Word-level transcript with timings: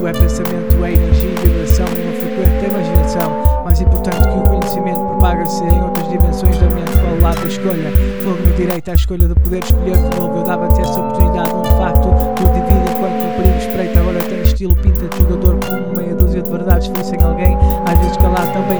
quântico 0.00 0.06
é 0.06 0.12
pensamento, 0.12 0.84
é 0.84 0.92
energia 0.92 1.30
e 1.30 1.48
vibração 1.48 1.86
numa 1.86 2.12
frequente 2.12 2.66
imaginação. 2.66 3.62
Mais 3.64 3.80
importante 3.80 4.28
que 4.28 4.38
o 4.38 4.42
conhecimento 4.42 4.98
propaga-se 4.98 5.64
em 5.64 5.82
outras 5.82 6.08
dimensões 6.08 6.58
da 6.58 6.66
mente. 6.70 6.92
Qual 6.92 7.14
o 7.14 7.20
lado 7.20 7.40
da 7.40 7.48
escolha? 7.48 7.92
Fogo 8.24 8.48
no 8.48 8.52
direito 8.54 8.90
à 8.90 8.94
escolha 8.94 9.28
de 9.28 9.34
poder 9.34 9.62
escolher 9.62 9.96
de 9.96 10.20
novo. 10.20 10.38
Eu 10.38 10.44
dava-te 10.44 10.80
essa 10.80 11.00
oportunidade, 11.00 11.52
onde 11.52 11.68
de 11.68 11.76
facto 11.76 12.08
tu 12.36 12.44
divide 12.44 12.90
enquanto 12.90 13.20
o 13.20 13.36
perigo 13.36 13.58
espreita. 13.58 14.00
Agora 14.00 14.18
tem 14.20 14.42
estilo 14.42 14.76
pinta 14.76 15.08
de 15.08 15.18
jogador 15.18 15.58
com 15.66 15.96
meia 15.96 16.14
dúzia 16.14 16.42
de 16.42 16.50
verdades 16.50 16.86
felizes 16.88 17.12
em 17.12 17.22
alguém. 17.22 17.56
Às 17.86 17.98
vezes 17.98 18.16
calar 18.16 18.52
também 18.52 18.78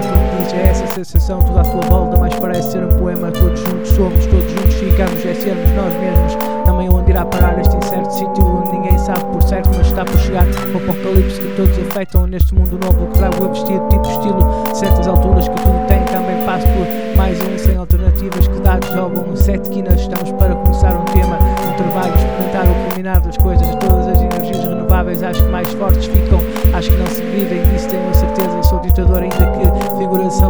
sensação, 0.91 1.39
tudo 1.41 1.59
à 1.59 1.63
tua 1.63 1.83
volta, 1.89 2.19
mas 2.19 2.35
parece 2.37 2.73
ser 2.73 2.85
um 2.85 2.89
poema. 2.89 3.31
Todos 3.31 3.61
juntos 3.61 3.89
somos, 3.91 4.27
todos 4.27 4.51
juntos 4.51 4.75
ficamos, 4.75 5.25
é 5.25 5.35
sermos 5.35 5.71
nós 5.71 5.95
mesmos. 5.95 6.37
Também 6.65 6.89
onde 6.93 7.11
irá 7.11 7.25
parar 7.25 7.59
este 7.59 7.77
incerto 7.77 8.13
sítio 8.13 8.45
onde 8.45 8.73
ninguém 8.73 8.99
sabe 8.99 9.25
por 9.25 9.43
certo, 9.43 9.71
mas 9.77 9.87
está 9.87 10.05
por 10.05 10.19
chegar 10.19 10.45
o 10.47 10.77
apocalipse 10.77 11.41
que 11.41 11.57
todos 11.57 11.79
afetam 11.79 12.27
neste 12.27 12.55
mundo 12.55 12.79
novo 12.79 13.07
que 13.07 13.19
trago 13.19 13.45
a 13.45 13.49
vestido, 13.49 13.89
tipo 13.89 14.09
estilo, 14.09 14.41
certas 14.75 15.09
alturas 15.09 15.49
que 15.49 15.57
tudo 15.57 15.87
tem. 15.87 16.05
Também 16.05 16.45
passo 16.45 16.67
por 16.67 17.17
mais 17.17 17.39
um 17.41 17.59
sem 17.59 17.77
alternativas 17.77 18.49
que 18.49 18.61
dados 18.61 18.89
jogam 18.91 19.37
sete 19.37 19.71
quinas. 19.71 20.01
Estamos 20.01 20.33
para 20.33 20.55
começar 20.55 20.95
um 20.95 21.05
tema, 21.07 21.37
um 21.37 21.77
trabalho, 21.77 22.15
experimentar 22.15 22.65
o 22.69 22.89
culminar 22.89 23.21
das 23.21 23.37
coisas, 23.39 23.69
todas 23.77 24.09
as 24.09 24.21
energias 24.21 24.65
renováveis. 24.65 25.23
Acho 25.23 25.43
que 25.43 25.49
mais 25.51 25.69
fortes 25.75 26.07
ficam, 26.07 26.41
acho 26.75 26.91
que 26.91 26.97
não 26.97 27.07
se 27.07 27.23
vivem, 27.23 27.63
disso 27.73 27.89
tenho 27.89 28.09
a 28.09 28.15
certeza. 28.15 28.63
Sou 28.65 28.79
ditador, 28.81 29.23
ainda 29.23 29.37
que 29.37 29.99
figura 29.99 30.25
de 30.25 30.35
Salazar 30.35 30.50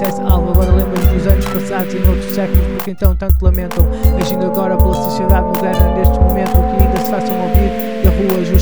dissesse 0.00 0.20
algo. 0.22 0.50
Agora 0.50 0.72
lembras 0.72 1.04
dos 1.06 1.26
anos 1.26 1.44
passados 1.46 1.92
e 1.94 1.98
noutros 1.98 2.34
séculos, 2.34 2.66
porque 2.74 2.90
então 2.92 3.14
tanto 3.14 3.44
lamentam. 3.44 3.86
Agindo 4.18 4.46
agora 4.46 4.76
pela 4.76 4.94
sociedade 4.94 5.46
moderna, 5.46 5.99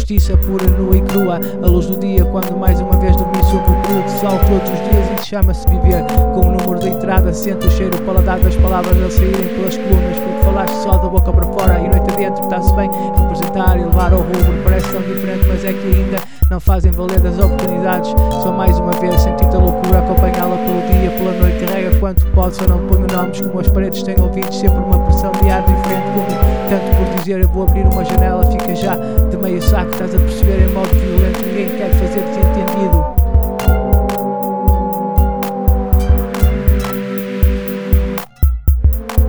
justiça 0.09 0.39
pura, 0.39 0.67
nua 0.79 0.97
e 0.97 1.03
crua. 1.03 1.39
A 1.63 1.67
luz 1.67 1.87
do 1.87 1.99
dia, 1.99 2.25
quando 2.25 2.57
mais 2.57 2.81
uma 2.81 2.97
vez 2.99 3.15
dormi 3.15 3.45
sobre 3.45 3.71
o 3.71 3.83
período 3.83 4.05
de 4.07 4.13
sol 4.13 4.39
todos 4.49 4.71
os 4.71 4.91
dias. 4.91 5.19
Isso 5.19 5.29
chama-se 5.29 5.69
viver. 5.69 6.03
Com 6.35 6.41
o 6.41 6.53
número 6.53 6.79
de 6.81 6.89
entrada, 6.89 7.31
sente 7.35 7.67
o 7.67 7.71
cheiro, 7.71 7.95
o 7.95 8.03
paladar 8.03 8.39
das 8.41 8.57
palavras 8.57 8.97
a 9.03 9.11
saírem 9.11 9.49
pelas 9.49 9.77
colunas. 9.77 10.19
Porque 10.19 10.45
falaste 10.45 10.75
só 10.83 10.97
da 10.97 11.09
boca 11.09 11.31
para 11.31 11.45
fora 11.45 11.79
e 11.79 11.89
noite 11.89 12.11
adentro 12.11 12.43
está-se 12.43 12.75
bem. 12.75 12.91
Representar 13.21 13.77
e 13.79 13.85
levar 13.85 14.15
ao 14.15 14.21
rubro 14.21 14.63
parece 14.65 14.91
tão 14.91 15.03
diferente, 15.03 15.47
mas 15.47 15.65
é 15.65 15.73
que 15.75 15.87
ainda 15.87 16.19
não 16.51 16.59
fazem 16.59 16.91
valer 16.91 17.21
das 17.21 17.39
oportunidades. 17.39 18.11
Só 18.43 18.51
mais 18.51 18.79
uma 18.79 18.93
vez 18.93 19.21
senti-te 19.21 19.55
a 19.55 19.59
loucura, 19.59 19.99
acompanhá-la 19.99 20.57
pelo 20.57 20.81
dia, 20.89 21.11
pela 21.19 21.33
noite. 21.33 21.67
Carrega 21.67 21.99
quanto 22.01 22.27
pode, 22.29 22.57
só 22.57 22.67
não 22.67 22.79
ponho 22.87 23.07
nomes 23.13 23.43
como 23.43 23.61
as 23.61 23.69
paredes 23.69 24.03
têm 24.03 24.19
ouvidos. 24.19 24.57
Sempre 24.57 24.79
uma 24.79 25.01
pressão 25.01 25.33
de 25.33 25.51
ar 25.51 25.61
diferente, 25.61 26.07
como 26.15 26.48
tanto 26.69 26.85
por 26.97 27.19
dizer 27.19 27.41
eu 27.41 27.49
vou 27.49 27.63
abrir 27.63 27.87
uma 27.87 28.05
janela, 28.05 28.45
fica 28.51 28.75
já 28.77 28.95
de 28.95 29.37
meio 29.37 29.61
saco. 29.63 29.91
Estás 29.91 30.15
a 30.15 30.19
perceber 30.19 30.69
em 30.69 30.73
modo 30.73 30.89
violento, 30.89 31.47
ninguém 31.47 31.69
quer 31.79 31.91
fazer-te 31.93 32.39
entendido. 32.39 33.05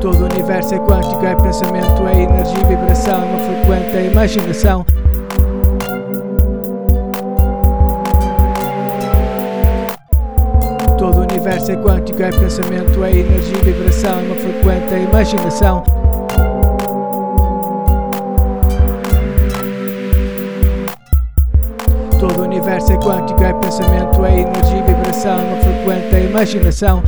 Todo 0.01 0.21
o 0.21 0.25
universo 0.25 0.75
é 0.75 0.79
quântico, 0.79 1.25
é 1.25 1.35
pensamento, 1.35 2.07
é 2.07 2.21
energia, 2.23 2.65
vibração, 2.65 3.25
uma 3.25 3.39
frequente 3.39 3.97
é 3.97 4.05
imaginação. 4.11 4.85
Todo 10.97 11.19
o 11.19 11.21
universo 11.21 11.71
é 11.71 11.75
quântico, 11.77 12.21
é 12.21 12.31
pensamento, 12.31 13.03
é 13.03 13.11
energia, 13.11 13.57
vibração, 13.63 14.23
uma 14.23 14.35
frequente 14.35 14.93
é 14.93 15.03
imaginação. 15.03 15.98
Todo 22.19 22.41
o 22.41 22.43
universo 22.43 22.91
é 22.91 22.97
quântico, 22.97 23.41
é 23.41 23.53
pensamento, 23.53 24.25
é 24.25 24.41
energia, 24.41 24.83
vibração, 24.83 25.37
uma 25.37 25.55
frequente 25.55 26.29
imaginação. 26.29 27.01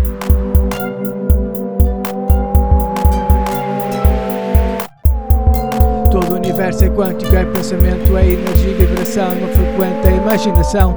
Todo 6.10 6.32
o 6.32 6.36
universo 6.36 6.86
é 6.86 6.90
quântico, 6.90 7.36
é 7.36 7.44
pensamento, 7.44 8.18
é 8.18 8.26
energia, 8.26 8.74
vibração, 8.74 9.34
uma 9.34 9.48
frequente 9.50 10.08
imaginação. 10.16 10.96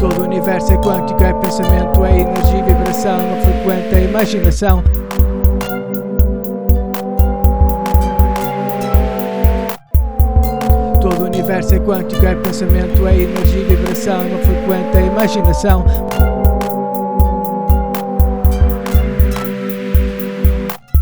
Todo 0.00 0.20
o 0.22 0.24
universo 0.24 0.72
é 0.72 0.76
quântico, 0.78 1.22
é 1.22 1.34
pensamento, 1.34 2.04
é 2.06 2.20
energia, 2.20 2.64
vibração, 2.64 3.18
uma 3.18 3.36
frequente 3.42 4.08
imaginação. 4.08 4.82
Universo 11.50 11.74
é 11.74 11.78
quântico, 11.80 12.24
é 12.24 12.34
pensamento, 12.36 13.06
é 13.08 13.16
energia, 13.22 13.64
vibração, 13.64 14.20
uma 14.20 14.38
frequente 14.38 14.96
é 14.96 15.06
imaginação. 15.06 15.84